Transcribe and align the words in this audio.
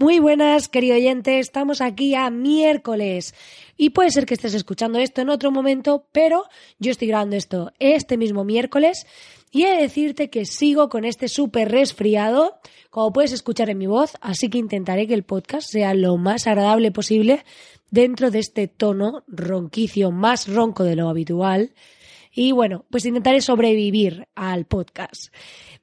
Muy 0.00 0.18
buenas, 0.18 0.70
querido 0.70 0.96
oyente, 0.96 1.40
estamos 1.40 1.82
aquí 1.82 2.14
a 2.14 2.30
miércoles 2.30 3.34
y 3.76 3.90
puede 3.90 4.10
ser 4.10 4.24
que 4.24 4.32
estés 4.32 4.54
escuchando 4.54 4.98
esto 4.98 5.20
en 5.20 5.28
otro 5.28 5.50
momento, 5.50 6.06
pero 6.10 6.44
yo 6.78 6.90
estoy 6.90 7.08
grabando 7.08 7.36
esto 7.36 7.74
este 7.80 8.16
mismo 8.16 8.42
miércoles 8.42 9.06
y 9.50 9.64
he 9.64 9.74
de 9.74 9.82
decirte 9.82 10.30
que 10.30 10.46
sigo 10.46 10.88
con 10.88 11.04
este 11.04 11.28
súper 11.28 11.70
resfriado, 11.70 12.60
como 12.88 13.12
puedes 13.12 13.32
escuchar 13.32 13.68
en 13.68 13.76
mi 13.76 13.86
voz, 13.86 14.14
así 14.22 14.48
que 14.48 14.56
intentaré 14.56 15.06
que 15.06 15.12
el 15.12 15.22
podcast 15.22 15.68
sea 15.70 15.92
lo 15.92 16.16
más 16.16 16.46
agradable 16.46 16.92
posible 16.92 17.44
dentro 17.90 18.30
de 18.30 18.38
este 18.38 18.68
tono 18.68 19.22
ronquicio 19.28 20.12
más 20.12 20.48
ronco 20.48 20.82
de 20.82 20.96
lo 20.96 21.10
habitual. 21.10 21.74
Y 22.32 22.52
bueno, 22.52 22.86
pues 22.90 23.04
intentaré 23.04 23.40
sobrevivir 23.40 24.28
al 24.34 24.64
podcast. 24.64 25.34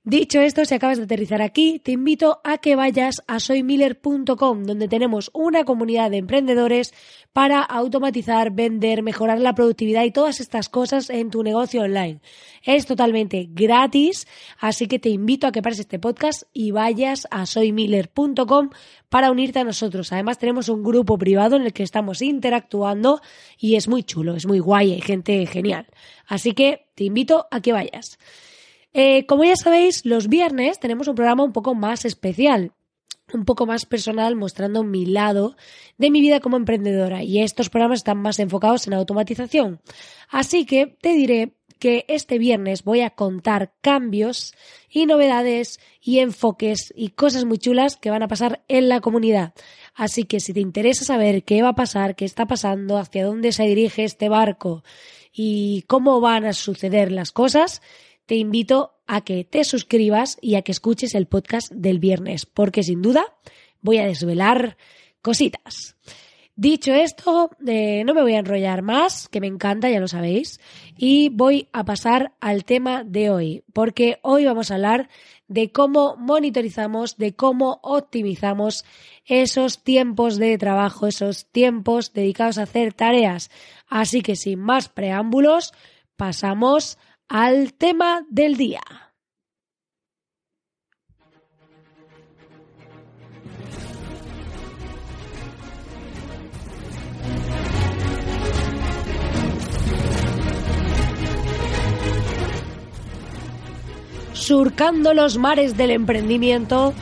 Dicho 0.09 0.39
esto, 0.39 0.63
si 0.63 0.73
acabas 0.73 0.99
de 0.99 1.03
aterrizar 1.03 1.41
aquí, 1.41 1.81
te 1.83 1.91
invito 1.91 2.39
a 2.45 2.59
que 2.59 2.77
vayas 2.77 3.21
a 3.27 3.41
soymiller.com, 3.41 4.63
donde 4.63 4.87
tenemos 4.87 5.29
una 5.33 5.65
comunidad 5.65 6.11
de 6.11 6.15
emprendedores 6.15 6.93
para 7.33 7.61
automatizar, 7.61 8.51
vender, 8.51 9.03
mejorar 9.03 9.41
la 9.41 9.53
productividad 9.53 10.05
y 10.05 10.11
todas 10.11 10.39
estas 10.39 10.69
cosas 10.69 11.09
en 11.09 11.29
tu 11.29 11.43
negocio 11.43 11.81
online. 11.81 12.21
Es 12.63 12.85
totalmente 12.85 13.49
gratis, 13.51 14.29
así 14.57 14.87
que 14.87 14.97
te 14.97 15.09
invito 15.09 15.45
a 15.45 15.51
que 15.51 15.61
pares 15.61 15.79
este 15.79 15.99
podcast 15.99 16.43
y 16.53 16.71
vayas 16.71 17.27
a 17.29 17.45
soymiller.com 17.45 18.69
para 19.09 19.29
unirte 19.29 19.59
a 19.59 19.65
nosotros. 19.65 20.13
Además, 20.13 20.37
tenemos 20.37 20.69
un 20.69 20.83
grupo 20.83 21.17
privado 21.17 21.57
en 21.57 21.63
el 21.63 21.73
que 21.73 21.83
estamos 21.83 22.21
interactuando 22.21 23.19
y 23.59 23.75
es 23.75 23.89
muy 23.89 24.03
chulo, 24.03 24.37
es 24.37 24.45
muy 24.45 24.59
guay, 24.59 24.93
hay 24.93 25.01
gente 25.01 25.45
genial. 25.47 25.85
Así 26.27 26.53
que 26.53 26.87
te 26.95 27.03
invito 27.03 27.47
a 27.51 27.59
que 27.59 27.73
vayas. 27.73 28.17
Eh, 28.93 29.25
como 29.25 29.43
ya 29.43 29.55
sabéis, 29.55 30.05
los 30.05 30.27
viernes 30.27 30.79
tenemos 30.79 31.07
un 31.07 31.15
programa 31.15 31.43
un 31.43 31.53
poco 31.53 31.75
más 31.75 32.05
especial, 32.05 32.73
un 33.33 33.45
poco 33.45 33.65
más 33.65 33.85
personal, 33.85 34.35
mostrando 34.35 34.83
mi 34.83 35.05
lado 35.05 35.55
de 35.97 36.09
mi 36.09 36.21
vida 36.21 36.39
como 36.39 36.57
emprendedora. 36.57 37.23
Y 37.23 37.41
estos 37.41 37.69
programas 37.69 37.99
están 37.99 38.17
más 38.17 38.39
enfocados 38.39 38.87
en 38.87 38.93
automatización. 38.93 39.81
Así 40.29 40.65
que 40.65 40.87
te 40.87 41.13
diré 41.13 41.53
que 41.79 42.05
este 42.07 42.37
viernes 42.39 42.83
voy 42.83 43.01
a 43.01 43.11
contar 43.11 43.73
cambios 43.81 44.53
y 44.89 45.05
novedades 45.05 45.79
y 46.01 46.19
enfoques 46.19 46.93
y 46.95 47.09
cosas 47.09 47.45
muy 47.45 47.57
chulas 47.57 47.97
que 47.97 48.09
van 48.09 48.23
a 48.23 48.27
pasar 48.27 48.63
en 48.67 48.89
la 48.89 48.99
comunidad. 48.99 49.53
Así 49.93 50.23
que 50.23 50.39
si 50.39 50.53
te 50.53 50.59
interesa 50.59 51.05
saber 51.05 51.43
qué 51.43 51.61
va 51.61 51.69
a 51.69 51.75
pasar, 51.75 52.15
qué 52.15 52.25
está 52.25 52.45
pasando, 52.45 52.97
hacia 52.97 53.25
dónde 53.25 53.51
se 53.51 53.63
dirige 53.63 54.03
este 54.03 54.29
barco 54.29 54.83
y 55.31 55.83
cómo 55.87 56.19
van 56.19 56.45
a 56.45 56.53
suceder 56.53 57.11
las 57.11 57.31
cosas, 57.31 57.81
te 58.27 58.35
invito 58.35 58.93
a 59.07 59.21
que 59.21 59.43
te 59.43 59.63
suscribas 59.63 60.37
y 60.41 60.55
a 60.55 60.61
que 60.61 60.73
escuches 60.73 61.15
el 61.15 61.25
podcast 61.25 61.71
del 61.71 61.97
viernes, 61.97 62.45
porque 62.45 62.83
sin 62.83 63.01
duda 63.01 63.25
voy 63.81 63.97
a 63.97 64.05
desvelar 64.05 64.77
cositas. 65.21 65.95
Dicho 66.55 66.91
esto, 66.91 67.51
eh, 67.67 68.03
no 68.03 68.15
me 68.15 68.23
voy 68.23 68.33
a 68.33 68.39
enrollar 68.39 68.81
más, 68.81 69.29
que 69.29 69.39
me 69.39 69.47
encanta, 69.47 69.89
ya 69.89 69.99
lo 69.99 70.07
sabéis, 70.07 70.59
y 70.97 71.29
voy 71.29 71.69
a 71.71 71.85
pasar 71.85 72.33
al 72.41 72.65
tema 72.65 73.03
de 73.03 73.29
hoy, 73.29 73.63
porque 73.73 74.17
hoy 74.23 74.45
vamos 74.45 74.71
a 74.71 74.75
hablar 74.75 75.07
de 75.47 75.71
cómo 75.71 76.15
monitorizamos, 76.17 77.17
de 77.17 77.35
cómo 77.35 77.79
optimizamos 77.83 78.85
esos 79.23 79.83
tiempos 79.83 80.37
de 80.37 80.57
trabajo, 80.57 81.05
esos 81.05 81.45
tiempos 81.45 82.13
dedicados 82.13 82.57
a 82.57 82.63
hacer 82.63 82.91
tareas. 82.91 83.51
Así 83.87 84.21
que 84.21 84.35
sin 84.35 84.59
más 84.59 84.89
preámbulos, 84.89 85.73
pasamos 86.15 86.97
al 87.29 87.73
tema 87.73 88.25
del 88.29 88.55
día. 88.55 88.81
Surcando 104.31 105.13
los 105.13 105.37
mares 105.37 105.75
del 105.75 105.91
emprendimiento, 105.91 106.93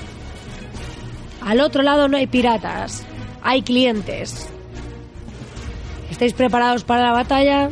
al 1.41 1.59
otro 1.59 1.83
lado 1.83 2.07
no 2.07 2.17
hay 2.17 2.25
piratas, 2.25 3.05
hay 3.43 3.61
clientes. 3.61 4.49
¿Estáis 6.09 6.33
preparados 6.33 6.83
para 6.83 7.03
la 7.03 7.11
batalla? 7.11 7.69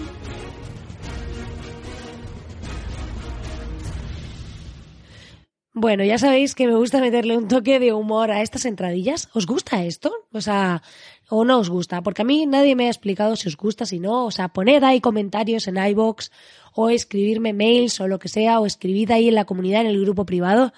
Bueno, 5.84 6.06
ya 6.06 6.18
sabéis 6.18 6.56
que 6.56 6.66
me 6.66 6.76
gusta 6.76 7.02
meterle 7.02 7.36
un 7.36 7.50
toque 7.50 7.78
de 7.78 7.92
humor 7.92 8.32
a 8.32 8.42
estas 8.42 8.64
entradillas. 8.64 9.28
¿Os 9.34 9.46
gusta 9.46 9.84
esto? 9.84 10.14
O 10.32 10.40
sea, 10.40 10.82
o 11.28 11.44
no 11.44 11.60
os 11.60 11.70
gusta, 11.70 12.02
porque 12.02 12.22
a 12.22 12.26
mí 12.26 12.46
nadie 12.46 12.74
me 12.74 12.86
ha 12.86 12.90
explicado 12.90 13.36
si 13.36 13.50
os 13.50 13.58
gusta, 13.58 13.86
si 13.86 14.00
no. 14.00 14.24
O 14.26 14.32
sea, 14.32 14.48
poned 14.48 14.82
ahí 14.82 15.02
comentarios 15.02 15.68
en 15.68 15.76
iBox 15.76 16.32
o 16.74 16.90
escribirme 16.90 17.52
mails 17.52 18.00
o 18.00 18.08
lo 18.08 18.18
que 18.18 18.30
sea, 18.30 18.62
o 18.62 18.66
escribid 18.66 19.12
ahí 19.12 19.28
en 19.28 19.36
la 19.36 19.44
comunidad, 19.44 19.82
en 19.82 19.88
el 19.88 20.00
grupo 20.00 20.26
privado. 20.26 20.72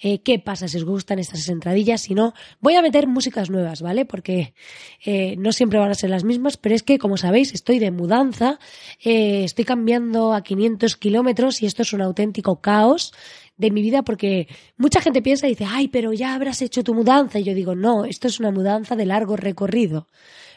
Eh, 0.00 0.22
qué 0.22 0.38
pasa 0.38 0.68
si 0.68 0.76
os 0.76 0.84
gustan 0.84 1.18
estas 1.18 1.48
entradillas, 1.48 2.02
si 2.02 2.14
no, 2.14 2.32
voy 2.60 2.74
a 2.74 2.82
meter 2.82 3.08
músicas 3.08 3.50
nuevas, 3.50 3.82
¿vale? 3.82 4.04
Porque 4.04 4.54
eh, 5.04 5.34
no 5.38 5.50
siempre 5.50 5.80
van 5.80 5.90
a 5.90 5.94
ser 5.94 6.10
las 6.10 6.22
mismas, 6.22 6.56
pero 6.56 6.76
es 6.76 6.84
que, 6.84 6.98
como 6.98 7.16
sabéis, 7.16 7.52
estoy 7.52 7.80
de 7.80 7.90
mudanza, 7.90 8.60
eh, 9.02 9.42
estoy 9.42 9.64
cambiando 9.64 10.34
a 10.34 10.42
500 10.42 10.96
kilómetros 10.96 11.62
y 11.62 11.66
esto 11.66 11.82
es 11.82 11.92
un 11.92 12.02
auténtico 12.02 12.60
caos 12.60 13.12
de 13.58 13.70
mi 13.70 13.82
vida 13.82 14.02
porque 14.02 14.48
mucha 14.76 15.00
gente 15.02 15.20
piensa 15.20 15.46
y 15.46 15.50
dice, 15.50 15.66
ay, 15.68 15.88
pero 15.88 16.12
ya 16.12 16.34
habrás 16.34 16.62
hecho 16.62 16.82
tu 16.82 16.94
mudanza. 16.94 17.38
Y 17.38 17.44
yo 17.44 17.54
digo, 17.54 17.74
no, 17.74 18.04
esto 18.04 18.28
es 18.28 18.40
una 18.40 18.50
mudanza 18.50 18.96
de 18.96 19.04
largo 19.04 19.36
recorrido. 19.36 20.06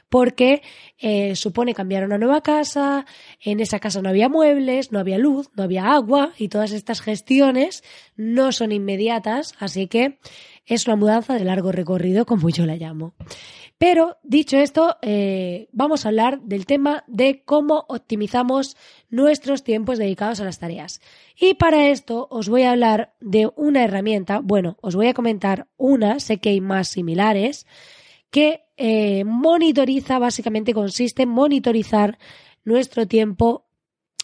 Porque 0.07 0.61
eh, 0.99 1.35
supone 1.37 1.73
cambiar 1.73 2.03
una 2.03 2.17
nueva 2.17 2.41
casa, 2.41 3.05
en 3.39 3.61
esa 3.61 3.79
casa 3.79 4.01
no 4.01 4.09
había 4.09 4.27
muebles, 4.27 4.91
no 4.91 4.99
había 4.99 5.17
luz, 5.17 5.49
no 5.55 5.63
había 5.63 5.93
agua 5.93 6.33
y 6.37 6.49
todas 6.49 6.73
estas 6.73 7.01
gestiones 7.01 7.81
no 8.17 8.51
son 8.51 8.73
inmediatas, 8.73 9.55
así 9.57 9.87
que 9.87 10.19
es 10.65 10.87
una 10.87 10.95
mudanza 10.95 11.33
de 11.33 11.45
largo 11.45 11.71
recorrido, 11.71 12.25
como 12.25 12.49
yo 12.49 12.65
la 12.65 12.75
llamo. 12.75 13.13
Pero 13.77 14.17
dicho 14.21 14.57
esto, 14.57 14.97
eh, 15.01 15.67
vamos 15.71 16.05
a 16.05 16.09
hablar 16.09 16.41
del 16.41 16.67
tema 16.67 17.03
de 17.07 17.41
cómo 17.43 17.85
optimizamos 17.87 18.77
nuestros 19.09 19.63
tiempos 19.63 19.97
dedicados 19.97 20.39
a 20.39 20.45
las 20.45 20.59
tareas. 20.59 21.01
Y 21.35 21.55
para 21.55 21.87
esto 21.87 22.27
os 22.29 22.47
voy 22.47 22.61
a 22.61 22.71
hablar 22.73 23.15
de 23.19 23.49
una 23.55 23.83
herramienta, 23.83 24.39
bueno, 24.39 24.77
os 24.81 24.95
voy 24.95 25.07
a 25.07 25.15
comentar 25.15 25.67
una, 25.77 26.19
sé 26.19 26.37
que 26.37 26.49
hay 26.49 26.61
más 26.61 26.89
similares, 26.89 27.65
que 28.29 28.65
eh, 28.77 29.23
monitoriza, 29.25 30.19
básicamente 30.19 30.75
consiste 30.75 31.23
en 31.23 31.29
monitorizar 31.29 32.19
nuestro 32.63 33.07
tiempo 33.07 33.65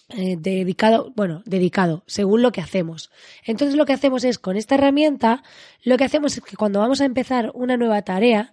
eh, 0.10 0.38
dedicado, 0.40 1.12
bueno, 1.16 1.42
dedicado, 1.46 2.04
según 2.08 2.42
lo 2.42 2.52
que 2.52 2.62
hacemos. 2.62 3.12
Entonces 3.44 3.76
lo 3.76 3.86
que 3.86 3.94
hacemos 3.94 4.24
es, 4.24 4.40
con 4.40 4.56
esta 4.56 4.76
herramienta, 4.76 5.44
lo 5.84 5.98
que 5.98 6.06
hacemos 6.06 6.38
es 6.38 6.44
que 6.44 6.56
cuando 6.56 6.80
vamos 6.80 7.02
a 7.02 7.06
empezar 7.06 7.52
una 7.54 7.76
nueva 7.76 8.02
tarea, 8.04 8.52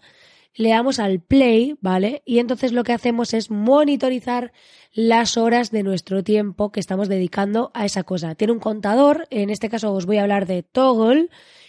le 0.54 0.70
damos 0.70 0.98
al 0.98 1.20
play, 1.20 1.76
¿vale? 1.80 2.22
Y 2.24 2.38
entonces 2.38 2.72
lo 2.72 2.84
que 2.84 2.92
hacemos 2.92 3.34
es 3.34 3.50
monitorizar 3.50 4.52
las 4.92 5.36
horas 5.36 5.70
de 5.70 5.82
nuestro 5.82 6.22
tiempo 6.22 6.70
que 6.70 6.80
estamos 6.80 7.08
dedicando 7.08 7.70
a 7.74 7.84
esa 7.84 8.04
cosa. 8.04 8.34
Tiene 8.34 8.52
un 8.52 8.60
contador, 8.60 9.26
en 9.30 9.50
este 9.50 9.68
caso 9.68 9.92
os 9.92 10.06
voy 10.06 10.18
a 10.18 10.22
hablar 10.22 10.46
de 10.46 10.62
Toggle, 10.62 11.28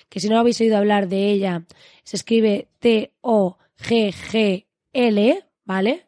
que 0.10 0.20
si 0.20 0.30
no 0.30 0.40
habéis 0.40 0.62
oído 0.62 0.78
hablar 0.78 1.08
de 1.10 1.30
ella, 1.32 1.66
se 2.04 2.18
escribe 2.18 2.70
T-O-G-G-L, 2.80 3.56
¿vale? 5.64 6.06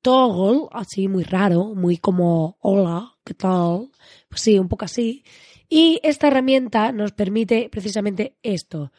Toggle, 0.00 0.68
así 0.72 1.08
muy 1.08 1.24
raro, 1.24 1.74
muy 1.74 1.98
como 1.98 2.56
hola. 2.60 3.13
Pues 3.24 4.42
sí, 4.42 4.58
un 4.58 4.68
poco 4.68 4.84
así. 4.84 5.24
Y 5.68 6.00
esta 6.02 6.28
herramienta 6.28 6.92
nos 6.92 7.12
permite 7.12 7.68
precisamente 7.70 8.36
esto. 8.42 8.92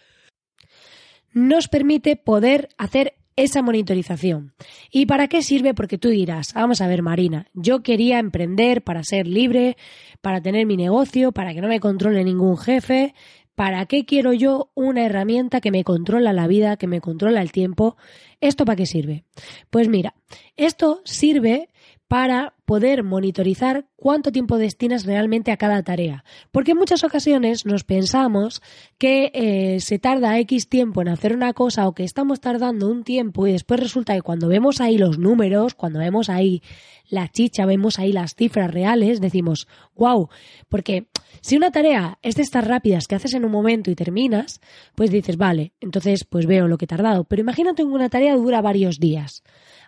Nos 1.31 1.67
permite 1.67 2.15
poder 2.15 2.69
hacer 2.77 3.15
esa 3.35 3.61
monitorización. 3.61 4.53
¿Y 4.91 5.05
para 5.05 5.27
qué 5.27 5.41
sirve? 5.41 5.73
Porque 5.73 5.97
tú 5.97 6.09
dirás, 6.09 6.53
vamos 6.53 6.81
a 6.81 6.87
ver 6.87 7.01
Marina, 7.01 7.47
yo 7.53 7.83
quería 7.83 8.19
emprender 8.19 8.83
para 8.83 9.03
ser 9.03 9.27
libre, 9.27 9.77
para 10.21 10.41
tener 10.41 10.65
mi 10.65 10.77
negocio, 10.77 11.31
para 11.31 11.53
que 11.53 11.61
no 11.61 11.67
me 11.67 11.79
controle 11.79 12.23
ningún 12.23 12.57
jefe. 12.57 13.13
¿Para 13.55 13.85
qué 13.85 14.05
quiero 14.05 14.33
yo 14.33 14.69
una 14.73 15.05
herramienta 15.05 15.61
que 15.61 15.71
me 15.71 15.85
controla 15.85 16.33
la 16.33 16.45
vida, 16.45 16.75
que 16.75 16.87
me 16.87 16.99
controla 16.99 17.41
el 17.41 17.53
tiempo? 17.53 17.95
¿Esto 18.41 18.65
para 18.65 18.75
qué 18.75 18.85
sirve? 18.85 19.23
Pues 19.69 19.87
mira, 19.87 20.13
esto 20.57 21.01
sirve 21.05 21.69
para 22.15 22.53
poder 22.63 23.03
monitorizar 23.03 23.87
cuánto 23.97 24.31
tiempo 24.31 24.57
destinas 24.57 25.03
realmente 25.03 25.51
a 25.51 25.57
cada 25.57 25.83
tarea. 25.83 26.23
Porque 26.53 26.71
en 26.71 26.77
muchas 26.77 27.03
ocasiones 27.03 27.65
nos 27.65 27.83
pensamos 27.83 28.61
que 28.97 29.31
eh, 29.33 29.81
se 29.81 29.99
tarda 29.99 30.39
X 30.39 30.69
tiempo 30.69 31.01
en 31.01 31.09
hacer 31.09 31.35
una 31.35 31.51
cosa 31.51 31.89
o 31.89 31.93
que 31.93 32.05
estamos 32.05 32.39
tardando 32.39 32.87
un 32.87 33.03
tiempo 33.03 33.47
y 33.47 33.51
después 33.51 33.81
resulta 33.81 34.13
que 34.13 34.21
cuando 34.21 34.47
vemos 34.47 34.79
ahí 34.79 34.97
los 34.97 35.19
números, 35.19 35.73
cuando 35.73 35.99
vemos 35.99 36.29
ahí 36.29 36.63
la 37.09 37.27
chicha, 37.27 37.65
vemos 37.65 37.99
ahí 37.99 38.13
las 38.13 38.33
cifras 38.33 38.71
reales, 38.71 39.19
decimos, 39.19 39.67
wow, 39.97 40.29
porque 40.69 41.07
si 41.45 41.55
una 41.55 41.69
tarea 41.69 42.17
es 42.23 42.33
de 42.33 42.41
estas 42.41 42.65
rápidas 42.65 43.05
que 43.05 43.13
haces 43.13 43.35
en 43.35 43.45
un 43.45 43.51
momento 43.51 43.91
y 43.91 43.95
terminas, 43.95 44.61
pues 44.95 45.11
dices, 45.11 45.37
vale, 45.37 45.73
entonces 45.79 46.23
pues 46.23 46.47
veo 46.47 46.67
lo 46.67 46.79
que 46.79 46.85
he 46.85 46.87
tardado. 46.87 47.23
Pero 47.25 47.39
imagínate 47.39 47.83
que 47.83 47.87
una 47.87 48.09
tarea 48.09 48.35
dura 48.35 48.63
varios 48.63 48.99
días. 48.99 49.43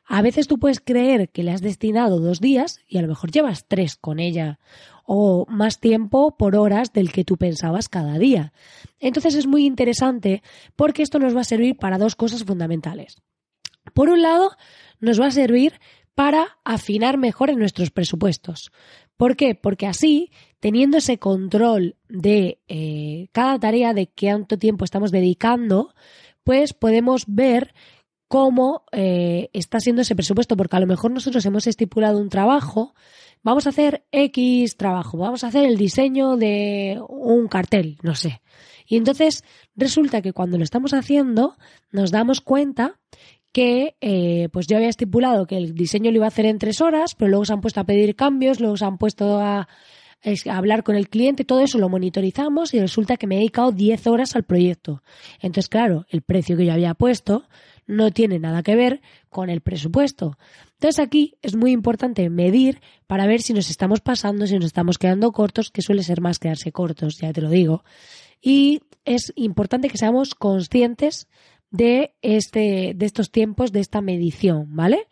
A 0.06 0.22
veces 0.22 0.48
tú 0.48 0.60
puedes 0.60 0.80
creer 0.80 1.30
que 1.30 1.42
le 1.42 1.50
has 1.50 1.64
destinado 1.64 2.20
dos 2.20 2.42
días 2.42 2.82
y 2.88 3.00
a 3.00 3.02
lo 3.02 3.08
mejor 3.08 3.32
llevas 3.32 3.66
tres 3.68 3.96
con 3.96 4.20
ella 4.20 4.60
o 5.04 5.48
más 5.50 5.80
tiempo 5.80 6.38
por 6.38 6.56
horas 6.56 6.94
del 6.94 7.12
que 7.12 7.24
tú 7.24 7.38
pensabas 7.38 7.90
cada 7.90 8.20
día. 8.20 8.54
Entonces 9.00 9.34
es 9.34 9.48
muy 9.48 9.66
interesante 9.66 10.44
porque 10.76 11.02
esto 11.02 11.18
nos 11.18 11.36
va 11.36 11.42
a 11.42 11.44
servir 11.44 11.76
para 11.76 11.98
dos 11.98 12.16
cosas 12.16 12.44
fundamentales. 12.44 13.24
Por 13.96 14.10
un 14.10 14.22
lado, 14.22 14.52
nos 15.00 15.20
va 15.20 15.26
a 15.26 15.32
servir 15.32 15.80
para 16.14 16.60
afinar 16.64 17.18
mejor 17.18 17.50
en 17.50 17.58
nuestros 17.58 17.90
presupuestos. 17.90 18.72
¿Por 19.18 19.36
qué? 19.36 19.56
Porque 19.56 19.88
así, 19.88 20.32
teniendo 20.60 20.98
ese 20.98 21.20
control 21.20 21.96
de 22.10 22.60
eh, 22.68 23.28
cada 23.32 23.60
tarea, 23.60 23.94
de 23.94 24.08
cuánto 24.08 24.58
tiempo 24.58 24.86
estamos 24.86 25.12
dedicando, 25.12 25.94
pues 26.44 26.74
podemos 26.74 27.26
ver 27.28 27.74
cómo 28.28 28.84
eh, 28.92 29.50
está 29.54 29.80
siendo 29.80 30.02
ese 30.02 30.16
presupuesto, 30.16 30.58
porque 30.58 30.76
a 30.76 30.80
lo 30.80 30.88
mejor 30.88 31.12
nosotros 31.12 31.46
hemos 31.46 31.68
estipulado 31.68 32.20
un 32.20 32.30
trabajo, 32.30 32.94
vamos 33.44 33.66
a 33.66 33.70
hacer 33.70 34.06
X 34.12 34.78
trabajo, 34.78 35.18
vamos 35.18 35.44
a 35.44 35.48
hacer 35.48 35.66
el 35.66 35.78
diseño 35.78 36.36
de 36.38 37.00
un 37.08 37.48
cartel, 37.48 37.98
no 38.02 38.16
sé. 38.16 38.42
Y 38.86 38.98
entonces 38.98 39.44
resulta 39.76 40.22
que 40.22 40.34
cuando 40.34 40.58
lo 40.58 40.64
estamos 40.64 40.94
haciendo 40.94 41.58
nos 41.92 42.12
damos 42.12 42.42
cuenta 42.42 43.00
que 43.52 43.96
eh, 44.02 44.50
pues 44.52 44.68
yo 44.68 44.78
había 44.78 44.90
estipulado 44.90 45.48
que 45.48 45.58
el 45.58 45.74
diseño 45.74 46.12
lo 46.12 46.18
iba 46.18 46.26
a 46.26 46.30
hacer 46.30 46.46
en 46.46 46.60
tres 46.60 46.82
horas, 46.82 47.16
pero 47.16 47.30
luego 47.30 47.46
se 47.46 47.54
han 47.54 47.62
puesto 47.62 47.80
a 47.80 47.86
pedir 47.86 48.16
cambios, 48.16 48.60
luego 48.60 48.78
se 48.78 48.86
han 48.86 48.98
puesto 48.98 49.40
a, 49.40 49.68
a 50.24 50.58
hablar 50.58 50.84
con 50.84 50.96
el 50.96 51.10
cliente, 51.10 51.46
todo 51.46 51.62
eso 51.62 51.78
lo 51.78 51.90
monitorizamos 51.90 52.74
y 52.74 52.80
resulta 52.80 53.18
que 53.18 53.28
me 53.28 53.36
he 53.36 53.40
dedicado 53.40 53.72
10 53.72 54.08
horas 54.08 54.36
al 54.36 54.44
proyecto. 54.44 55.04
Entonces, 55.40 55.70
claro, 55.70 56.06
el 56.10 56.22
precio 56.22 56.58
que 56.58 56.66
yo 56.66 56.74
había 56.74 56.94
puesto 56.94 57.48
no 57.86 58.12
tiene 58.12 58.38
nada 58.38 58.64
que 58.64 58.76
ver 58.76 59.02
con 59.30 59.50
el 59.50 59.62
presupuesto. 59.62 60.38
Entonces 60.74 61.00
aquí 61.00 61.36
es 61.42 61.56
muy 61.56 61.72
importante 61.72 62.30
medir 62.30 62.82
para 63.08 63.26
ver 63.26 63.42
si 63.42 63.54
nos 63.54 63.70
estamos 63.70 64.02
pasando, 64.02 64.46
si 64.46 64.56
nos 64.56 64.66
estamos 64.66 64.98
quedando 64.98 65.32
cortos, 65.32 65.72
que 65.72 65.82
suele 65.82 66.04
ser 66.04 66.22
más 66.22 66.38
quedarse 66.38 66.72
cortos, 66.72 67.18
ya 67.18 67.32
te 67.32 67.42
lo 67.42 67.50
digo. 67.50 67.84
Y 68.42 68.82
es 69.06 69.32
importante 69.36 69.90
que 69.90 69.98
seamos 69.98 70.36
conscientes 70.36 71.28
de, 71.72 72.14
este, 72.22 72.94
de 72.96 73.06
estos 73.06 73.32
tiempos, 73.32 73.72
de 73.72 73.80
esta 73.80 74.02
medición, 74.02 74.76
¿vale? 74.76 75.08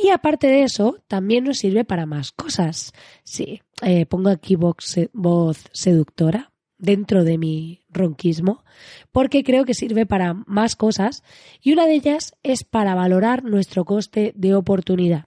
Y 0.00 0.10
aparte 0.10 0.46
de 0.46 0.62
eso, 0.62 1.02
también 1.08 1.42
nos 1.42 1.58
sirve 1.58 1.84
para 1.84 2.06
más 2.06 2.30
cosas. 2.30 2.92
Sí, 3.24 3.62
eh, 3.82 4.06
pongo 4.06 4.30
aquí 4.30 4.54
voz 4.54 5.58
seductora 5.72 6.52
dentro 6.78 7.24
de 7.24 7.36
mi 7.36 7.80
ronquismo, 7.88 8.62
porque 9.10 9.42
creo 9.42 9.64
que 9.64 9.74
sirve 9.74 10.06
para 10.06 10.34
más 10.46 10.76
cosas 10.76 11.24
y 11.60 11.72
una 11.72 11.86
de 11.86 11.94
ellas 11.94 12.36
es 12.44 12.62
para 12.62 12.94
valorar 12.94 13.42
nuestro 13.42 13.84
coste 13.84 14.32
de 14.36 14.54
oportunidad. 14.54 15.26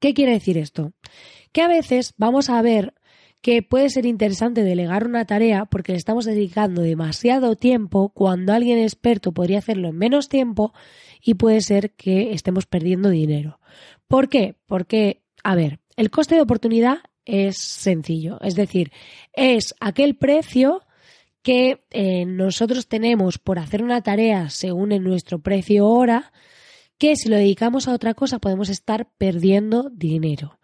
¿Qué 0.00 0.14
quiere 0.14 0.32
decir 0.32 0.56
esto? 0.56 0.94
Que 1.52 1.60
a 1.60 1.68
veces 1.68 2.14
vamos 2.16 2.48
a 2.48 2.62
ver 2.62 2.94
que 3.42 3.60
puede 3.60 3.90
ser 3.90 4.06
interesante 4.06 4.62
delegar 4.62 5.04
una 5.04 5.26
tarea 5.26 5.64
porque 5.64 5.92
le 5.92 5.98
estamos 5.98 6.24
dedicando 6.24 6.80
demasiado 6.80 7.56
tiempo 7.56 8.10
cuando 8.10 8.52
alguien 8.52 8.78
experto 8.78 9.32
podría 9.32 9.58
hacerlo 9.58 9.88
en 9.88 9.98
menos 9.98 10.28
tiempo 10.28 10.72
y 11.20 11.34
puede 11.34 11.60
ser 11.60 11.90
que 11.90 12.32
estemos 12.32 12.66
perdiendo 12.66 13.10
dinero. 13.10 13.58
¿Por 14.06 14.28
qué? 14.28 14.54
Porque, 14.66 15.22
a 15.42 15.56
ver, 15.56 15.80
el 15.96 16.10
coste 16.10 16.36
de 16.36 16.40
oportunidad 16.40 16.98
es 17.24 17.58
sencillo, 17.58 18.38
es 18.42 18.54
decir, 18.54 18.92
es 19.32 19.74
aquel 19.80 20.16
precio 20.16 20.82
que 21.42 21.84
eh, 21.90 22.24
nosotros 22.24 22.86
tenemos 22.86 23.38
por 23.38 23.58
hacer 23.58 23.82
una 23.82 24.02
tarea 24.02 24.50
según 24.50 24.90
nuestro 25.02 25.40
precio 25.40 25.88
hora, 25.88 26.32
que 26.96 27.16
si 27.16 27.28
lo 27.28 27.36
dedicamos 27.36 27.88
a 27.88 27.94
otra 27.94 28.14
cosa 28.14 28.38
podemos 28.38 28.68
estar 28.68 29.10
perdiendo 29.18 29.90
dinero. 29.90 30.60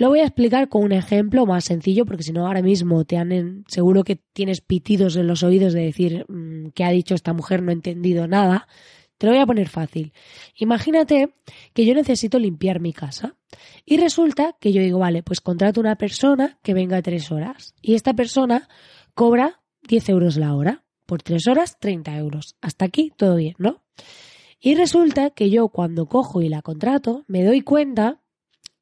Lo 0.00 0.08
voy 0.08 0.20
a 0.20 0.24
explicar 0.24 0.70
con 0.70 0.82
un 0.82 0.92
ejemplo 0.92 1.44
más 1.44 1.66
sencillo, 1.66 2.06
porque 2.06 2.22
si 2.22 2.32
no 2.32 2.46
ahora 2.46 2.62
mismo 2.62 3.04
te 3.04 3.18
han 3.18 3.64
seguro 3.68 4.02
que 4.02 4.16
tienes 4.16 4.62
pitidos 4.62 5.14
en 5.16 5.26
los 5.26 5.42
oídos 5.42 5.74
de 5.74 5.82
decir 5.82 6.24
mm, 6.26 6.68
que 6.70 6.84
ha 6.84 6.90
dicho 6.90 7.14
esta 7.14 7.34
mujer, 7.34 7.62
no 7.62 7.70
he 7.70 7.74
entendido 7.74 8.26
nada. 8.26 8.66
Te 9.18 9.26
lo 9.26 9.34
voy 9.34 9.42
a 9.42 9.46
poner 9.46 9.68
fácil. 9.68 10.14
Imagínate 10.56 11.34
que 11.74 11.84
yo 11.84 11.92
necesito 11.92 12.38
limpiar 12.38 12.80
mi 12.80 12.94
casa 12.94 13.36
y 13.84 13.98
resulta 13.98 14.56
que 14.58 14.72
yo 14.72 14.80
digo, 14.80 15.00
vale, 15.00 15.22
pues 15.22 15.42
contrato 15.42 15.80
una 15.80 15.96
persona 15.96 16.58
que 16.62 16.72
venga 16.72 17.02
tres 17.02 17.30
horas 17.30 17.74
y 17.82 17.92
esta 17.92 18.14
persona 18.14 18.70
cobra 19.12 19.60
10 19.86 20.08
euros 20.08 20.38
la 20.38 20.54
hora. 20.54 20.82
Por 21.04 21.20
tres 21.22 21.46
horas, 21.46 21.78
30 21.78 22.16
euros. 22.16 22.56
Hasta 22.62 22.86
aquí 22.86 23.12
todo 23.14 23.36
bien, 23.36 23.54
¿no? 23.58 23.82
Y 24.60 24.76
resulta 24.76 25.28
que 25.28 25.50
yo 25.50 25.68
cuando 25.68 26.06
cojo 26.06 26.40
y 26.40 26.48
la 26.48 26.62
contrato 26.62 27.26
me 27.28 27.44
doy 27.44 27.60
cuenta 27.60 28.19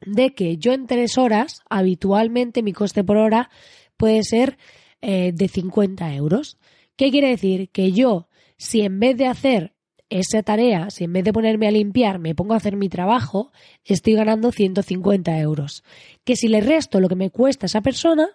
de 0.04 0.34
que 0.34 0.56
yo 0.56 0.72
en 0.72 0.86
tres 0.86 1.18
horas, 1.18 1.60
habitualmente 1.68 2.62
mi 2.62 2.72
coste 2.72 3.04
por 3.04 3.16
hora 3.16 3.50
puede 3.96 4.22
ser 4.22 4.58
eh, 5.00 5.32
de 5.34 5.48
50 5.48 6.14
euros. 6.14 6.58
¿Qué 6.96 7.10
quiere 7.10 7.28
decir? 7.28 7.70
Que 7.70 7.92
yo, 7.92 8.28
si 8.56 8.82
en 8.82 8.98
vez 9.00 9.16
de 9.16 9.26
hacer 9.26 9.74
esa 10.10 10.42
tarea, 10.42 10.90
si 10.90 11.04
en 11.04 11.12
vez 11.12 11.24
de 11.24 11.32
ponerme 11.32 11.68
a 11.68 11.70
limpiar 11.70 12.18
me 12.18 12.34
pongo 12.34 12.54
a 12.54 12.56
hacer 12.56 12.76
mi 12.76 12.88
trabajo, 12.88 13.52
estoy 13.84 14.14
ganando 14.14 14.52
150 14.52 15.38
euros. 15.38 15.84
Que 16.24 16.36
si 16.36 16.48
le 16.48 16.60
resto 16.60 17.00
lo 17.00 17.08
que 17.08 17.16
me 17.16 17.30
cuesta 17.30 17.66
esa 17.66 17.82
persona, 17.82 18.28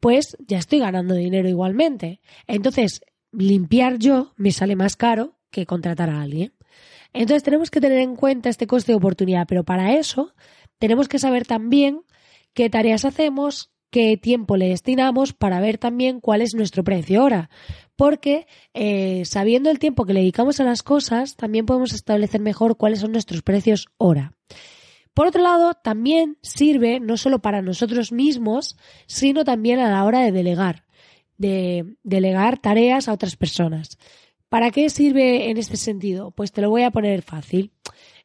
pues 0.00 0.36
ya 0.46 0.58
estoy 0.58 0.80
ganando 0.80 1.14
dinero 1.14 1.48
igualmente. 1.48 2.20
Entonces, 2.46 3.02
limpiar 3.30 3.98
yo 3.98 4.32
me 4.36 4.52
sale 4.52 4.74
más 4.74 4.96
caro 4.96 5.36
que 5.50 5.66
contratar 5.66 6.10
a 6.10 6.22
alguien. 6.22 6.52
Entonces 7.12 7.42
tenemos 7.42 7.70
que 7.70 7.80
tener 7.80 7.98
en 7.98 8.16
cuenta 8.16 8.48
este 8.48 8.66
coste 8.66 8.92
de 8.92 8.96
oportunidad, 8.96 9.46
pero 9.46 9.64
para 9.64 9.94
eso 9.94 10.34
tenemos 10.82 11.06
que 11.06 11.20
saber 11.20 11.46
también 11.46 12.00
qué 12.54 12.68
tareas 12.68 13.04
hacemos, 13.04 13.70
qué 13.88 14.16
tiempo 14.16 14.56
le 14.56 14.66
destinamos 14.66 15.32
para 15.32 15.60
ver 15.60 15.78
también 15.78 16.18
cuál 16.18 16.42
es 16.42 16.56
nuestro 16.56 16.82
precio 16.82 17.22
ahora 17.22 17.50
porque 18.02 18.48
eh, 18.74 19.22
sabiendo 19.26 19.70
el 19.70 19.78
tiempo 19.78 20.04
que 20.04 20.12
le 20.12 20.18
dedicamos 20.18 20.58
a 20.58 20.64
las 20.64 20.82
cosas, 20.82 21.36
también 21.36 21.66
podemos 21.66 21.92
establecer 21.92 22.40
mejor 22.40 22.76
cuáles 22.76 22.98
son 22.98 23.12
nuestros 23.12 23.42
precios 23.42 23.90
hora. 23.96 24.32
Por 25.14 25.28
otro 25.28 25.40
lado, 25.40 25.74
también 25.74 26.36
sirve 26.42 26.98
no 26.98 27.16
solo 27.16 27.38
para 27.42 27.62
nosotros 27.62 28.10
mismos, 28.10 28.76
sino 29.06 29.44
también 29.44 29.78
a 29.78 29.88
la 29.88 30.02
hora 30.02 30.18
de 30.18 30.32
delegar, 30.32 30.84
de 31.38 31.94
delegar 32.02 32.58
tareas 32.58 33.06
a 33.06 33.12
otras 33.12 33.36
personas. 33.36 33.98
¿Para 34.48 34.72
qué 34.72 34.90
sirve 34.90 35.48
en 35.48 35.58
este 35.58 35.76
sentido? 35.76 36.32
Pues 36.32 36.50
te 36.50 36.60
lo 36.60 36.70
voy 36.70 36.82
a 36.82 36.90
poner 36.90 37.22
fácil. 37.22 37.70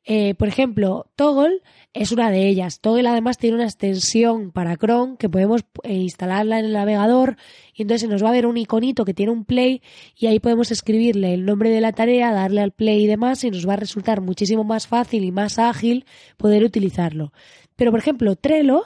Eh, 0.09 0.35
por 0.35 0.47
ejemplo, 0.47 1.11
Toggle 1.17 1.61
es 1.99 2.11
una 2.11 2.29
de 2.29 2.47
ellas. 2.47 2.79
Toggle 2.79 3.09
además 3.09 3.37
tiene 3.37 3.55
una 3.55 3.65
extensión 3.65 4.51
para 4.51 4.77
Chrome 4.77 5.17
que 5.17 5.29
podemos 5.29 5.61
eh, 5.83 5.93
instalarla 5.93 6.59
en 6.59 6.65
el 6.65 6.73
navegador 6.73 7.37
y 7.73 7.81
entonces 7.81 8.07
nos 8.07 8.23
va 8.23 8.29
a 8.29 8.33
ver 8.33 8.45
un 8.45 8.57
iconito 8.57 9.03
que 9.03 9.15
tiene 9.15 9.31
un 9.31 9.45
play 9.45 9.81
y 10.15 10.27
ahí 10.27 10.39
podemos 10.39 10.71
escribirle 10.71 11.33
el 11.33 11.45
nombre 11.45 11.71
de 11.71 11.81
la 11.81 11.93
tarea, 11.93 12.31
darle 12.31 12.61
al 12.61 12.71
play 12.71 13.03
y 13.03 13.07
demás 13.07 13.43
y 13.43 13.49
nos 13.49 13.67
va 13.67 13.73
a 13.73 13.77
resultar 13.77 14.21
muchísimo 14.21 14.63
más 14.63 14.87
fácil 14.87 15.23
y 15.23 15.31
más 15.31 15.57
ágil 15.57 16.05
poder 16.37 16.63
utilizarlo. 16.63 17.33
Pero 17.75 17.91
por 17.91 17.99
ejemplo, 17.99 18.35
Trello, 18.35 18.83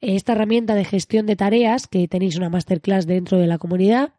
esta 0.00 0.32
herramienta 0.32 0.74
de 0.74 0.84
gestión 0.84 1.26
de 1.26 1.36
tareas 1.36 1.88
que 1.88 2.06
tenéis 2.06 2.36
una 2.36 2.48
masterclass 2.48 3.06
dentro 3.06 3.38
de 3.38 3.48
la 3.48 3.58
comunidad, 3.58 4.14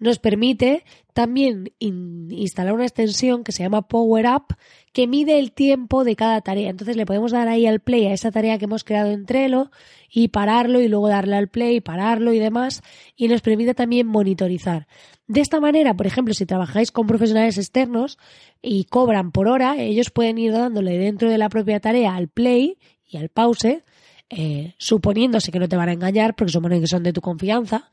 nos 0.00 0.18
permite 0.18 0.84
también 1.12 1.72
instalar 1.78 2.72
una 2.72 2.84
extensión 2.84 3.44
que 3.44 3.52
se 3.52 3.62
llama 3.62 3.86
Power 3.86 4.26
Up 4.26 4.56
que 4.92 5.06
mide 5.06 5.38
el 5.38 5.52
tiempo 5.52 6.04
de 6.04 6.16
cada 6.16 6.40
tarea. 6.40 6.70
Entonces 6.70 6.96
le 6.96 7.06
podemos 7.06 7.32
dar 7.32 7.48
ahí 7.48 7.66
al 7.66 7.80
play 7.80 8.06
a 8.06 8.12
esa 8.12 8.30
tarea 8.30 8.58
que 8.58 8.64
hemos 8.64 8.82
creado 8.82 9.10
en 9.10 9.26
Trello 9.26 9.70
y 10.10 10.28
pararlo 10.28 10.80
y 10.80 10.88
luego 10.88 11.08
darle 11.08 11.36
al 11.36 11.48
play, 11.48 11.80
pararlo 11.80 12.32
y 12.32 12.38
demás 12.38 12.82
y 13.14 13.28
nos 13.28 13.42
permite 13.42 13.74
también 13.74 14.06
monitorizar. 14.06 14.88
De 15.28 15.40
esta 15.40 15.60
manera, 15.60 15.94
por 15.94 16.06
ejemplo, 16.06 16.34
si 16.34 16.46
trabajáis 16.46 16.90
con 16.90 17.06
profesionales 17.06 17.58
externos 17.58 18.18
y 18.62 18.84
cobran 18.84 19.30
por 19.30 19.46
hora, 19.46 19.76
ellos 19.78 20.10
pueden 20.10 20.38
ir 20.38 20.52
dándole 20.52 20.98
dentro 20.98 21.30
de 21.30 21.38
la 21.38 21.48
propia 21.48 21.78
tarea 21.78 22.16
al 22.16 22.28
play 22.28 22.78
y 23.06 23.18
al 23.18 23.28
pause, 23.28 23.84
eh, 24.30 24.74
suponiéndose 24.78 25.52
que 25.52 25.58
no 25.58 25.68
te 25.68 25.76
van 25.76 25.88
a 25.88 25.92
engañar 25.92 26.34
porque 26.34 26.52
suponen 26.52 26.80
que 26.80 26.86
son 26.86 27.02
de 27.02 27.12
tu 27.12 27.20
confianza 27.20 27.90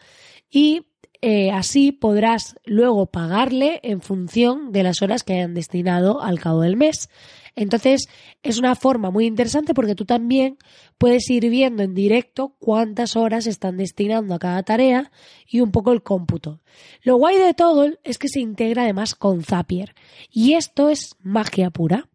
y 0.49 0.87
eh, 1.21 1.51
así 1.51 1.91
podrás 1.91 2.55
luego 2.65 3.07
pagarle 3.07 3.79
en 3.83 4.01
función 4.01 4.71
de 4.71 4.83
las 4.83 5.01
horas 5.01 5.23
que 5.23 5.33
hayan 5.33 5.53
destinado 5.53 6.21
al 6.21 6.39
cabo 6.39 6.61
del 6.61 6.77
mes. 6.77 7.09
Entonces, 7.55 8.07
es 8.43 8.59
una 8.59 8.75
forma 8.75 9.09
muy 9.09 9.25
interesante 9.25 9.73
porque 9.73 9.95
tú 9.95 10.05
también 10.05 10.57
puedes 10.99 11.27
ir 11.31 11.49
viendo 11.49 11.81
en 11.81 11.95
directo 11.95 12.55
cuántas 12.59 13.15
horas 13.15 13.47
están 13.47 13.77
destinando 13.77 14.35
a 14.35 14.39
cada 14.39 14.61
tarea 14.61 15.11
y 15.47 15.61
un 15.61 15.71
poco 15.71 15.91
el 15.91 16.03
cómputo. 16.03 16.61
Lo 17.01 17.17
guay 17.17 17.37
de 17.37 17.55
todo 17.55 17.89
es 18.03 18.19
que 18.19 18.27
se 18.27 18.41
integra 18.41 18.83
además 18.83 19.15
con 19.15 19.43
Zapier. 19.43 19.95
Y 20.29 20.53
esto 20.53 20.89
es 20.89 21.15
magia 21.19 21.71
pura. 21.71 22.07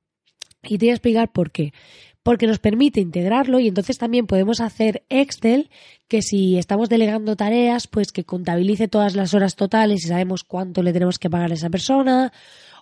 Y 0.62 0.78
te 0.78 0.86
voy 0.86 0.90
a 0.90 0.94
explicar 0.94 1.32
por 1.32 1.50
qué 1.50 1.72
porque 2.22 2.46
nos 2.46 2.58
permite 2.58 3.00
integrarlo 3.00 3.58
y 3.58 3.68
entonces 3.68 3.98
también 3.98 4.26
podemos 4.26 4.60
hacer 4.60 5.04
Excel 5.08 5.70
que 6.08 6.22
si 6.22 6.56
estamos 6.58 6.88
delegando 6.88 7.36
tareas, 7.36 7.86
pues 7.86 8.12
que 8.12 8.24
contabilice 8.24 8.88
todas 8.88 9.14
las 9.14 9.34
horas 9.34 9.56
totales 9.56 10.04
y 10.04 10.08
sabemos 10.08 10.44
cuánto 10.44 10.82
le 10.82 10.92
tenemos 10.92 11.18
que 11.18 11.30
pagar 11.30 11.50
a 11.50 11.54
esa 11.54 11.70
persona 11.70 12.32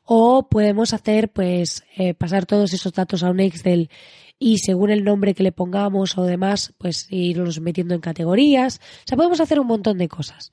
o 0.05 0.49
podemos 0.49 0.93
hacer 0.93 1.31
pues 1.31 1.85
eh, 1.97 2.15
pasar 2.15 2.47
todos 2.47 2.73
esos 2.73 2.93
datos 2.93 3.23
a 3.23 3.31
un 3.31 3.41
Excel 3.41 3.91
y 4.39 4.59
según 4.59 4.91
el 4.91 5.05
nombre 5.05 5.35
que 5.35 5.43
le 5.43 5.53
pongamos 5.53 6.17
o 6.17 6.25
demás, 6.25 6.73
pues 6.79 7.07
irlos 7.11 7.61
metiendo 7.61 7.95
en 7.95 8.01
categorías. 8.01 8.81
O 9.05 9.07
sea, 9.07 9.17
podemos 9.17 9.39
hacer 9.41 9.61
un 9.61 9.67
montón 9.67 9.99
de 9.99 10.09
cosas. 10.09 10.51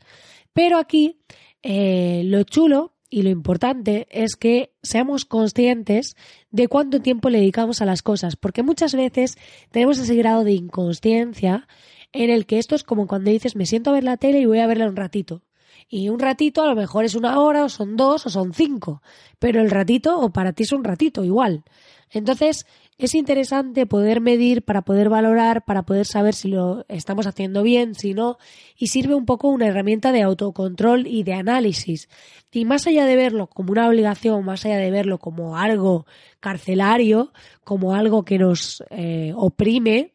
Pero 0.51 0.77
aquí 0.77 1.22
eh, 1.63 2.22
lo 2.25 2.44
chulo 2.44 2.97
y 3.10 3.22
lo 3.22 3.30
importante 3.30 4.08
es 4.10 4.36
que 4.36 4.74
seamos 4.84 5.26
conscientes 5.26 6.16
de 6.52 6.68
cuánto 6.68 7.02
tiempo 7.02 7.30
le 7.30 7.40
dedicamos 7.40 7.82
a 7.82 7.86
las 7.86 8.02
cosas, 8.02 8.36
porque 8.36 8.64
muchas 8.64 8.96
veces 8.96 9.38
tenemos 9.72 9.98
ese 9.98 10.16
grado 10.16 10.44
de 10.44 10.54
inconsciencia 10.54 11.68
en 12.12 12.30
el 12.30 12.46
que 12.46 12.60
esto 12.60 12.76
es 12.76 12.84
como 12.84 13.08
cuando 13.08 13.32
dices 13.32 13.56
me 13.56 13.66
siento 13.66 13.90
a 13.90 13.94
ver 13.94 14.04
la 14.04 14.18
tele 14.18 14.40
y 14.40 14.46
voy 14.46 14.60
a 14.60 14.68
verla 14.68 14.88
un 14.88 14.96
ratito. 14.96 15.44
Y 15.90 16.10
un 16.10 16.20
ratito 16.20 16.64
a 16.64 16.68
lo 16.68 16.76
mejor 16.76 17.06
es 17.06 17.16
una 17.16 17.40
hora 17.40 17.64
o 17.64 17.70
son 17.70 17.96
dos 17.96 18.26
o 18.26 18.30
son 18.30 18.54
cinco, 18.54 19.02
pero 19.40 19.62
el 19.62 19.72
ratito 19.72 20.20
o 20.20 20.34
para 20.34 20.52
ti 20.52 20.64
es 20.64 20.74
un 20.74 20.84
ratito 20.84 21.24
igual. 21.24 21.64
Entonces, 22.10 22.66
es 22.98 23.13
interesante 23.13 23.86
poder 23.86 24.22
medir 24.22 24.63
para 24.63 24.82
poder 24.82 25.10
valorar, 25.10 25.63
para 25.66 25.84
poder 25.84 26.06
saber 26.06 26.34
si 26.34 26.48
lo 26.48 26.84
estamos 26.88 27.27
haciendo 27.27 27.62
bien, 27.62 27.94
si 27.94 28.13
no, 28.13 28.38
y 28.75 28.88
sirve 28.88 29.13
un 29.13 29.25
poco 29.25 29.50
una 29.50 29.68
herramienta 29.68 30.12
de 30.12 30.24
autocontrol 30.24 31.06
y 31.06 31.24
de 31.24 31.34
análisis. 31.34 32.10
Y 32.51 32.66
más 32.66 32.88
allá 32.88 33.06
de 33.06 33.16
verlo 33.16 33.48
como 33.48 33.72
una 33.72 33.88
obligación, 33.88 34.44
más 34.44 34.66
allá 34.66 34.77
de 34.77 34.89
verlo 34.89 35.20
como 35.20 35.58
algo 35.58 36.08
carcelario, 36.39 37.32
como 37.63 37.94
algo 37.94 38.25
que 38.25 38.39
nos 38.39 38.84
eh, 38.89 39.32
oprime, 39.36 40.13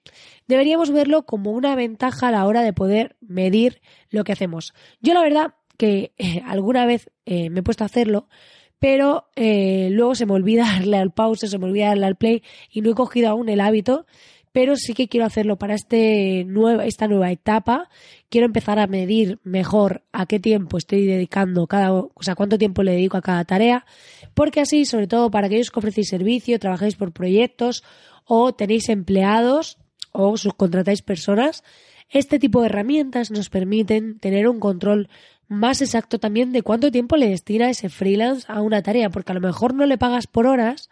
deberíamos 0.49 0.91
verlo 0.91 1.25
como 1.25 1.53
una 1.53 1.77
ventaja 1.77 2.29
a 2.29 2.33
la 2.33 2.47
hora 2.47 2.63
de 2.63 2.73
poder 2.73 3.17
medir 3.21 3.81
lo 4.11 4.25
que 4.25 4.33
hacemos. 4.33 4.75
Yo 5.01 5.15
la 5.15 5.23
verdad 5.23 5.55
que 5.77 6.13
alguna 6.47 6.85
vez 6.85 7.11
eh, 7.27 7.49
me 7.49 7.61
he 7.61 7.63
puesto 7.63 7.85
a 7.85 7.87
hacerlo, 7.87 8.29
pero 8.83 9.29
eh, 9.37 9.91
luego 9.93 10.17
se 10.17 10.27
me 10.27 10.33
olvida 10.33 10.65
darle 10.79 10.97
al 10.97 11.13
pause, 11.13 11.47
se 11.47 11.57
me 11.57 11.67
olvida 11.67 11.87
darle 11.87 12.07
al 12.07 12.17
play 12.17 12.43
y 12.69 12.81
no 12.81 12.91
he 12.91 12.95
cogido 12.95 13.29
aún 13.31 13.49
el 13.49 13.61
hábito, 13.61 14.07
pero 14.51 14.75
sí 14.75 14.93
que 14.93 15.07
quiero 15.07 15.25
hacerlo 15.25 15.57
para 15.57 15.77
este 15.77 16.45
nueva, 16.49 16.85
esta 16.85 17.07
nueva 17.07 17.31
etapa. 17.31 17.89
Quiero 18.29 18.45
empezar 18.45 18.81
a 18.81 18.89
medir 18.89 19.39
mejor 19.45 20.03
a 20.11 20.27
qué 20.27 20.41
tiempo 20.41 20.79
estoy 20.79 21.07
dedicando 21.07 21.69
cada, 21.69 21.93
o 21.93 22.11
sea, 22.23 22.35
cuánto 22.35 22.59
tiempo 22.59 22.83
le 22.83 22.91
dedico 22.91 23.17
a 23.17 23.23
cada 23.23 23.45
tarea, 23.45 23.87
porque 24.35 24.61
así, 24.61 24.85
sobre 24.85 25.07
todo 25.07 25.31
para 25.31 25.47
aquellos 25.47 25.71
que 25.71 25.79
ofrecéis 25.79 26.09
servicio, 26.09 26.59
trabajáis 26.59 26.97
por 26.97 27.13
proyectos 27.13 27.85
o 28.25 28.53
tenéis 28.53 28.89
empleados 28.89 29.79
o 30.11 30.37
subcontratáis 30.37 31.03
personas, 31.03 31.63
este 32.13 32.41
tipo 32.41 32.61
de 32.61 32.67
herramientas 32.67 33.31
nos 33.31 33.49
permiten 33.49 34.19
tener 34.19 34.49
un 34.49 34.59
control 34.59 35.09
más 35.53 35.83
exacto 35.83 36.19
también 36.19 36.53
de 36.53 36.63
cuánto 36.63 36.91
tiempo 36.91 37.17
le 37.17 37.29
destina 37.29 37.71
ese 37.71 37.89
freelance 37.89 38.47
a 38.49 38.61
una 38.63 38.83
tarea, 38.83 39.11
porque 39.11 39.33
a 39.33 39.35
lo 39.35 39.41
mejor 39.41 39.75
no 39.75 39.87
le 39.87 39.99
pagas 39.99 40.27
por 40.27 40.47
horas, 40.47 40.89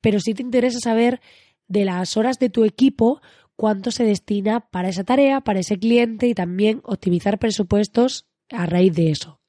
pero 0.00 0.20
sí 0.20 0.34
te 0.34 0.42
interesa 0.42 0.80
saber 0.80 1.20
de 1.68 1.84
las 1.84 2.16
horas 2.16 2.38
de 2.38 2.50
tu 2.50 2.64
equipo 2.64 3.20
cuánto 3.56 3.90
se 3.90 4.04
destina 4.04 4.60
para 4.60 4.88
esa 4.88 5.04
tarea, 5.04 5.40
para 5.40 5.60
ese 5.60 5.78
cliente 5.78 6.26
y 6.26 6.34
también 6.34 6.80
optimizar 6.84 7.38
presupuestos 7.38 8.26
a 8.50 8.66
raíz 8.66 8.94
de 8.94 9.10
eso. 9.10 9.40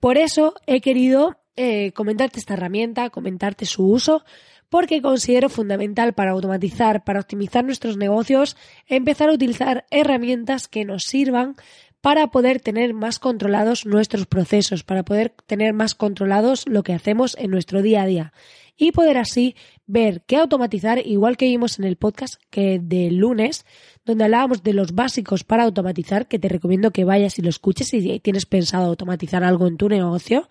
Por 0.00 0.18
eso 0.18 0.54
he 0.66 0.80
querido 0.80 1.36
eh, 1.56 1.92
comentarte 1.92 2.38
esta 2.38 2.54
herramienta, 2.54 3.10
comentarte 3.10 3.66
su 3.66 3.86
uso, 3.86 4.24
porque 4.68 5.00
considero 5.00 5.48
fundamental 5.48 6.12
para 6.12 6.32
automatizar, 6.32 7.04
para 7.04 7.20
optimizar 7.20 7.64
nuestros 7.64 7.96
negocios, 7.96 8.56
empezar 8.86 9.28
a 9.28 9.34
utilizar 9.34 9.86
herramientas 9.90 10.68
que 10.68 10.84
nos 10.84 11.04
sirvan 11.04 11.54
para 12.00 12.28
poder 12.28 12.60
tener 12.60 12.94
más 12.94 13.18
controlados 13.18 13.86
nuestros 13.86 14.26
procesos, 14.26 14.84
para 14.84 15.04
poder 15.04 15.34
tener 15.46 15.72
más 15.72 15.94
controlados 15.94 16.64
lo 16.68 16.82
que 16.82 16.92
hacemos 16.92 17.36
en 17.38 17.50
nuestro 17.50 17.82
día 17.82 18.02
a 18.02 18.06
día 18.06 18.32
y 18.76 18.92
poder 18.92 19.18
así 19.18 19.56
ver 19.86 20.22
qué 20.26 20.36
automatizar, 20.36 20.98
igual 21.04 21.36
que 21.36 21.46
vimos 21.46 21.78
en 21.78 21.86
el 21.86 21.96
podcast 21.96 22.34
que 22.50 22.78
del 22.82 23.16
lunes, 23.16 23.64
donde 24.04 24.24
hablábamos 24.24 24.62
de 24.62 24.74
los 24.74 24.94
básicos 24.94 25.44
para 25.44 25.64
automatizar, 25.64 26.28
que 26.28 26.38
te 26.38 26.48
recomiendo 26.48 26.90
que 26.90 27.04
vayas 27.04 27.38
y 27.38 27.42
lo 27.42 27.48
escuches 27.48 27.88
si 27.88 28.20
tienes 28.20 28.46
pensado 28.46 28.86
automatizar 28.86 29.44
algo 29.44 29.66
en 29.66 29.76
tu 29.76 29.88
negocio 29.88 30.48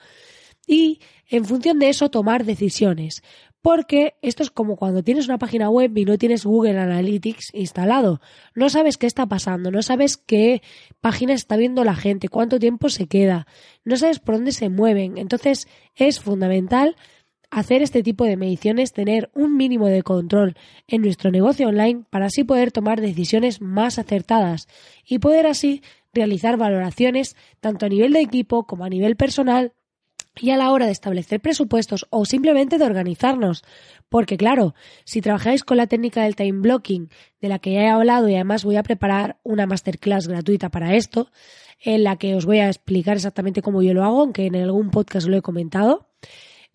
y 0.67 0.99
en 1.29 1.45
función 1.45 1.79
de 1.79 1.89
eso 1.89 2.09
tomar 2.09 2.45
decisiones. 2.45 3.21
Porque 3.65 4.13
esto 4.21 4.43
es 4.43 4.51
como 4.51 4.75
cuando 4.75 5.01
tienes 5.01 5.25
una 5.25 5.39
página 5.39 5.71
web 5.71 5.97
y 5.97 6.05
no 6.05 6.19
tienes 6.19 6.45
Google 6.45 6.77
Analytics 6.77 7.49
instalado. 7.51 8.21
No 8.53 8.69
sabes 8.69 8.95
qué 8.97 9.07
está 9.07 9.25
pasando, 9.25 9.71
no 9.71 9.81
sabes 9.81 10.17
qué 10.17 10.61
página 11.01 11.33
está 11.33 11.57
viendo 11.57 11.83
la 11.83 11.95
gente, 11.95 12.29
cuánto 12.29 12.59
tiempo 12.59 12.89
se 12.89 13.07
queda, 13.07 13.47
no 13.83 13.97
sabes 13.97 14.19
por 14.19 14.35
dónde 14.35 14.51
se 14.51 14.69
mueven. 14.69 15.17
Entonces 15.17 15.67
es 15.95 16.19
fundamental 16.19 16.95
hacer 17.49 17.81
este 17.81 18.03
tipo 18.03 18.23
de 18.25 18.37
mediciones, 18.37 18.93
tener 18.93 19.31
un 19.33 19.57
mínimo 19.57 19.87
de 19.87 20.03
control 20.03 20.55
en 20.85 21.01
nuestro 21.01 21.31
negocio 21.31 21.67
online 21.67 22.03
para 22.11 22.27
así 22.27 22.43
poder 22.43 22.71
tomar 22.71 23.01
decisiones 23.01 23.61
más 23.61 23.97
acertadas 23.97 24.67
y 25.07 25.17
poder 25.17 25.47
así 25.47 25.81
realizar 26.13 26.57
valoraciones 26.57 27.35
tanto 27.61 27.87
a 27.87 27.89
nivel 27.89 28.13
de 28.13 28.21
equipo 28.21 28.67
como 28.67 28.85
a 28.85 28.89
nivel 28.89 29.15
personal 29.15 29.73
y 30.39 30.51
a 30.51 30.57
la 30.57 30.71
hora 30.71 30.85
de 30.85 30.91
establecer 30.91 31.39
presupuestos 31.39 32.07
o 32.09 32.25
simplemente 32.25 32.77
de 32.77 32.85
organizarnos. 32.85 33.63
Porque 34.09 34.37
claro, 34.37 34.75
si 35.03 35.21
trabajáis 35.21 35.63
con 35.63 35.77
la 35.77 35.87
técnica 35.87 36.23
del 36.23 36.35
time 36.35 36.59
blocking, 36.59 37.09
de 37.41 37.49
la 37.49 37.59
que 37.59 37.73
ya 37.73 37.81
he 37.81 37.89
hablado 37.89 38.29
y 38.29 38.35
además 38.35 38.63
voy 38.63 38.75
a 38.75 38.83
preparar 38.83 39.39
una 39.43 39.67
masterclass 39.67 40.27
gratuita 40.27 40.69
para 40.69 40.95
esto, 40.95 41.31
en 41.79 42.03
la 42.03 42.17
que 42.17 42.35
os 42.35 42.45
voy 42.45 42.59
a 42.59 42.67
explicar 42.67 43.15
exactamente 43.15 43.61
cómo 43.61 43.81
yo 43.81 43.93
lo 43.93 44.03
hago, 44.03 44.21
aunque 44.21 44.45
en 44.45 44.55
algún 44.55 44.91
podcast 44.91 45.27
lo 45.27 45.37
he 45.37 45.41
comentado, 45.41 46.09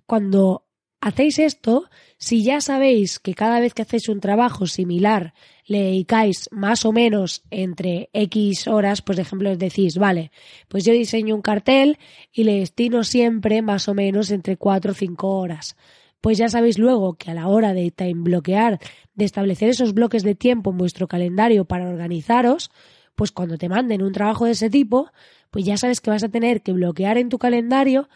cuando 0.07 0.67
hacéis 1.01 1.39
esto, 1.39 1.89
si 2.19 2.43
ya 2.43 2.61
sabéis 2.61 3.19
que 3.19 3.35
cada 3.35 3.61
vez 3.61 3.75
que 3.75 3.83
hacéis 3.83 4.09
un 4.09 4.21
trabajo 4.21 4.67
similar 4.67 5.33
le 5.67 5.83
dedicáis 5.83 6.49
más 6.51 6.85
o 6.85 6.93
menos 6.93 7.43
entre 7.51 8.11
X 8.13 8.67
horas, 8.67 9.03
pues 9.03 9.17
de 9.17 9.23
ejemplo 9.23 9.57
decís, 9.57 9.99
vale, 9.99 10.33
pues 10.69 10.85
yo 10.85 10.93
diseño 10.93 11.35
un 11.35 11.43
cartel 11.43 11.99
y 12.33 12.45
le 12.45 12.59
destino 12.59 13.05
siempre 13.05 13.63
más 13.63 13.89
o 13.89 13.95
menos 13.95 14.31
entre 14.31 14.57
4 14.57 14.93
o 14.93 14.95
5 14.95 15.29
horas. 15.29 15.77
Pues 16.21 16.37
ya 16.37 16.49
sabéis 16.49 16.79
luego 16.79 17.15
que 17.15 17.31
a 17.31 17.35
la 17.35 17.49
hora 17.49 17.73
de 17.73 17.91
time 17.91 18.23
bloquear, 18.23 18.79
de 19.15 19.25
establecer 19.25 19.71
esos 19.71 19.95
bloques 19.95 20.23
de 20.23 20.35
tiempo 20.35 20.71
en 20.71 20.79
vuestro 20.79 21.09
calendario 21.09 21.65
para 21.65 21.89
organizaros, 21.89 22.71
pues 23.15 23.33
cuando 23.33 23.57
te 23.57 23.69
manden 23.69 24.03
un 24.03 24.13
trabajo 24.13 24.45
de 24.45 24.53
ese 24.53 24.71
tipo, 24.71 25.11
pues 25.51 25.65
ya 25.65 25.77
sabes 25.77 26.01
que 26.01 26.11
vas 26.11 26.25
a 26.25 26.29
tener 26.29 26.63
que 26.63 26.73
bloquear 26.73 27.17
en 27.17 27.29
tu 27.29 27.39
calendario 27.39 28.09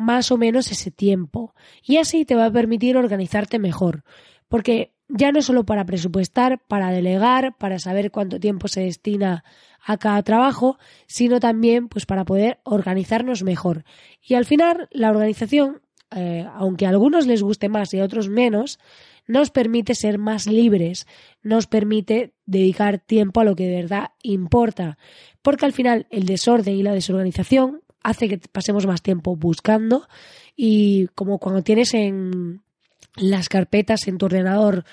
más 0.00 0.32
o 0.32 0.38
menos 0.38 0.72
ese 0.72 0.90
tiempo. 0.90 1.54
Y 1.82 1.98
así 1.98 2.24
te 2.24 2.34
va 2.34 2.46
a 2.46 2.50
permitir 2.50 2.96
organizarte 2.96 3.58
mejor. 3.58 4.02
Porque 4.48 4.94
ya 5.08 5.30
no 5.30 5.42
solo 5.42 5.64
para 5.64 5.84
presupuestar, 5.84 6.58
para 6.66 6.90
delegar, 6.90 7.56
para 7.58 7.78
saber 7.78 8.10
cuánto 8.10 8.40
tiempo 8.40 8.66
se 8.66 8.80
destina 8.80 9.44
a 9.84 9.98
cada 9.98 10.22
trabajo, 10.22 10.78
sino 11.06 11.38
también 11.38 11.88
pues 11.88 12.06
para 12.06 12.24
poder 12.24 12.60
organizarnos 12.64 13.42
mejor. 13.42 13.84
Y 14.22 14.34
al 14.34 14.46
final 14.46 14.88
la 14.90 15.10
organización, 15.10 15.82
eh, 16.16 16.46
aunque 16.54 16.86
a 16.86 16.88
algunos 16.88 17.26
les 17.26 17.42
guste 17.42 17.68
más 17.68 17.92
y 17.92 18.00
a 18.00 18.04
otros 18.04 18.30
menos, 18.30 18.78
nos 19.26 19.50
permite 19.50 19.94
ser 19.94 20.16
más 20.16 20.46
libres, 20.46 21.06
nos 21.42 21.66
permite 21.66 22.32
dedicar 22.46 22.98
tiempo 23.00 23.40
a 23.40 23.44
lo 23.44 23.54
que 23.54 23.66
de 23.66 23.82
verdad 23.82 24.12
importa, 24.22 24.96
porque 25.42 25.66
al 25.66 25.74
final 25.74 26.06
el 26.10 26.24
desorden 26.24 26.74
y 26.74 26.82
la 26.82 26.94
desorganización 26.94 27.82
hace 28.02 28.28
que 28.28 28.38
pasemos 28.38 28.86
más 28.86 29.02
tiempo 29.02 29.36
buscando 29.36 30.08
y 30.56 31.06
como 31.14 31.38
cuando 31.38 31.62
tienes 31.62 31.94
en 31.94 32.62
las 33.16 33.48
carpetas 33.48 34.06
en 34.08 34.18
tu 34.18 34.26
ordenador 34.26 34.84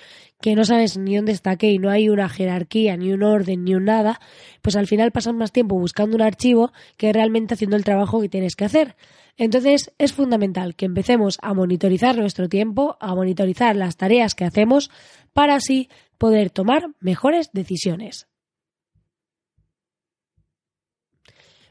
que 0.41 0.55
no 0.55 0.65
sabes 0.65 0.97
ni 0.97 1.15
dónde 1.15 1.31
está 1.31 1.55
qué 1.55 1.71
y 1.71 1.79
no 1.79 1.89
hay 1.89 2.09
una 2.09 2.29
jerarquía, 2.29 2.95
ni 2.95 3.11
un 3.11 3.23
orden, 3.23 3.63
ni 3.63 3.73
un 3.73 3.85
nada, 3.85 4.19
pues 4.61 4.75
al 4.75 4.87
final 4.87 5.11
pasas 5.11 5.33
más 5.33 5.51
tiempo 5.51 5.79
buscando 5.79 6.15
un 6.15 6.21
archivo 6.21 6.71
que 6.95 7.11
realmente 7.11 7.55
haciendo 7.55 7.75
el 7.75 7.83
trabajo 7.83 8.21
que 8.21 8.29
tienes 8.29 8.55
que 8.55 8.65
hacer. 8.65 8.95
Entonces 9.37 9.91
es 9.97 10.13
fundamental 10.13 10.75
que 10.75 10.85
empecemos 10.85 11.37
a 11.41 11.53
monitorizar 11.53 12.17
nuestro 12.17 12.49
tiempo, 12.49 12.97
a 12.99 13.15
monitorizar 13.15 13.75
las 13.75 13.97
tareas 13.97 14.35
que 14.35 14.45
hacemos 14.45 14.91
para 15.33 15.55
así 15.55 15.89
poder 16.17 16.49
tomar 16.49 16.89
mejores 16.99 17.51
decisiones. 17.53 18.27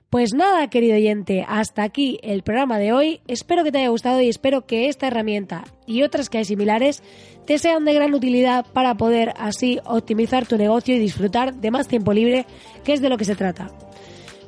Pues 0.08 0.34
nada, 0.34 0.70
querido 0.70 0.94
oyente, 0.94 1.44
hasta 1.48 1.82
aquí 1.82 2.20
el 2.22 2.42
programa 2.42 2.78
de 2.78 2.92
hoy. 2.92 3.20
Espero 3.26 3.64
que 3.64 3.72
te 3.72 3.78
haya 3.78 3.88
gustado 3.88 4.20
y 4.20 4.28
espero 4.28 4.64
que 4.64 4.88
esta 4.88 5.08
herramienta 5.08 5.64
y 5.84 6.02
otras 6.04 6.30
que 6.30 6.38
hay 6.38 6.44
similares 6.44 7.02
te 7.44 7.58
sean 7.58 7.84
de 7.84 7.92
gran 7.92 8.14
utilidad 8.14 8.64
para 8.72 8.94
poder 8.94 9.34
así 9.36 9.80
optimizar 9.84 10.46
tu 10.46 10.58
negocio 10.58 10.94
y 10.94 11.00
disfrutar 11.00 11.54
de 11.54 11.72
más 11.72 11.88
tiempo 11.88 12.12
libre, 12.12 12.46
que 12.84 12.92
es 12.92 13.00
de 13.00 13.08
lo 13.08 13.18
que 13.18 13.24
se 13.24 13.34
trata. 13.34 13.72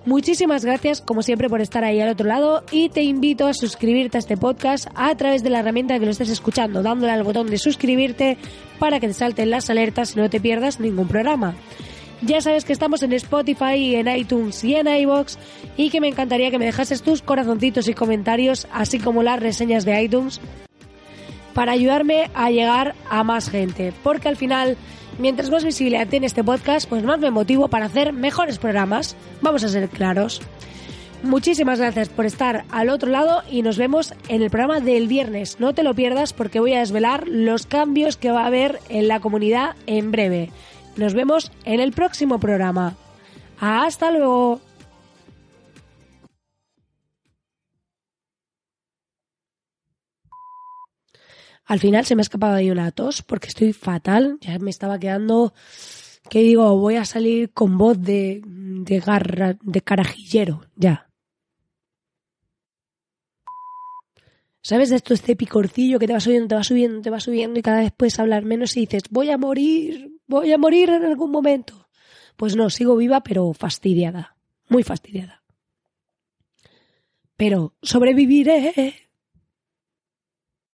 Muchísimas 0.06 0.64
gracias, 0.64 1.00
como 1.00 1.22
siempre, 1.22 1.48
por 1.48 1.60
estar 1.60 1.82
ahí 1.82 2.00
al 2.00 2.10
otro 2.10 2.28
lado 2.28 2.62
y 2.70 2.88
te 2.88 3.02
invito 3.02 3.48
a 3.48 3.52
suscribirte 3.52 4.16
a 4.16 4.20
este 4.20 4.36
podcast 4.36 4.86
a 4.94 5.12
través 5.16 5.42
de 5.42 5.50
la 5.50 5.58
herramienta 5.58 5.98
que 5.98 6.04
lo 6.04 6.12
estés 6.12 6.30
escuchando, 6.30 6.82
dándole 6.84 7.12
al 7.12 7.24
botón 7.24 7.50
de 7.50 7.58
suscribirte 7.58 8.38
para 8.78 9.00
que 9.00 9.08
te 9.08 9.12
salten 9.12 9.50
las 9.50 9.68
alertas 9.70 10.14
y 10.14 10.20
no 10.20 10.30
te 10.30 10.40
pierdas 10.40 10.78
ningún 10.78 11.08
programa. 11.08 11.56
Ya 12.22 12.40
sabes 12.40 12.64
que 12.64 12.72
estamos 12.72 13.02
en 13.02 13.12
Spotify 13.12 13.94
en 13.94 14.08
iTunes 14.08 14.64
y 14.64 14.74
en 14.74 14.88
iBox 14.88 15.38
y 15.76 15.90
que 15.90 16.00
me 16.00 16.08
encantaría 16.08 16.50
que 16.50 16.58
me 16.58 16.64
dejases 16.64 17.02
tus 17.02 17.22
corazoncitos 17.22 17.88
y 17.88 17.94
comentarios, 17.94 18.66
así 18.72 18.98
como 18.98 19.22
las 19.22 19.38
reseñas 19.38 19.84
de 19.84 20.02
iTunes, 20.02 20.40
para 21.54 21.72
ayudarme 21.72 22.30
a 22.34 22.50
llegar 22.50 22.96
a 23.08 23.22
más 23.22 23.50
gente. 23.50 23.92
Porque 24.02 24.28
al 24.28 24.36
final, 24.36 24.76
mientras 25.18 25.50
más 25.50 25.64
visibilidad 25.64 26.08
tiene 26.08 26.26
este 26.26 26.42
podcast, 26.42 26.88
pues 26.88 27.04
más 27.04 27.20
me 27.20 27.30
motivo 27.30 27.68
para 27.68 27.86
hacer 27.86 28.12
mejores 28.12 28.58
programas. 28.58 29.14
Vamos 29.40 29.62
a 29.62 29.68
ser 29.68 29.88
claros. 29.88 30.40
Muchísimas 31.22 31.80
gracias 31.80 32.08
por 32.08 32.26
estar 32.26 32.64
al 32.70 32.90
otro 32.90 33.10
lado 33.10 33.42
y 33.50 33.62
nos 33.62 33.76
vemos 33.76 34.14
en 34.28 34.42
el 34.42 34.50
programa 34.50 34.80
del 34.80 35.08
viernes. 35.08 35.58
No 35.58 35.72
te 35.72 35.82
lo 35.82 35.94
pierdas 35.94 36.32
porque 36.32 36.60
voy 36.60 36.74
a 36.74 36.80
desvelar 36.80 37.26
los 37.26 37.66
cambios 37.66 38.16
que 38.16 38.30
va 38.30 38.42
a 38.42 38.46
haber 38.46 38.78
en 38.88 39.08
la 39.08 39.18
comunidad 39.20 39.74
en 39.86 40.12
breve. 40.12 40.50
Nos 40.98 41.14
vemos 41.14 41.52
en 41.64 41.78
el 41.78 41.92
próximo 41.92 42.40
programa. 42.40 42.96
Hasta 43.60 44.10
luego. 44.10 44.60
Al 51.66 51.78
final 51.78 52.04
se 52.04 52.16
me 52.16 52.20
ha 52.20 52.22
escapado 52.22 52.56
ahí 52.56 52.72
una 52.72 52.90
tos 52.90 53.22
porque 53.22 53.46
estoy 53.46 53.72
fatal. 53.72 54.38
Ya 54.40 54.58
me 54.58 54.70
estaba 54.70 54.98
quedando. 54.98 55.54
¿Qué 56.28 56.40
digo? 56.40 56.76
Voy 56.76 56.96
a 56.96 57.04
salir 57.04 57.52
con 57.52 57.78
voz 57.78 58.02
de, 58.02 58.42
de 58.44 58.98
garra, 58.98 59.56
de 59.62 59.80
carajillero. 59.82 60.62
Ya. 60.74 61.08
¿Sabes 64.62 64.90
de 64.90 64.96
esto, 64.96 65.14
este 65.14 65.36
picorcillo 65.36 66.00
que 66.00 66.08
te 66.08 66.12
va 66.12 66.18
subiendo, 66.18 66.48
te 66.48 66.56
va 66.56 66.64
subiendo, 66.64 67.00
te 67.02 67.10
va 67.10 67.20
subiendo 67.20 67.60
y 67.60 67.62
cada 67.62 67.78
vez 67.82 67.92
puedes 67.96 68.18
hablar 68.18 68.44
menos 68.44 68.76
y 68.76 68.80
dices, 68.80 69.04
voy 69.10 69.30
a 69.30 69.38
morir, 69.38 70.17
voy 70.28 70.52
a 70.52 70.58
morir 70.58 70.90
en 70.90 71.04
algún 71.04 71.32
momento? 71.32 71.88
Pues 72.36 72.54
no, 72.54 72.70
sigo 72.70 72.94
viva 72.96 73.22
pero 73.22 73.52
fastidiada, 73.52 74.36
muy 74.68 74.84
fastidiada. 74.84 75.42
Pero 77.36 77.74
sobreviviré. 77.82 79.07